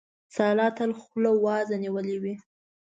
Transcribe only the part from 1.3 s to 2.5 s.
وازه نيولې وي.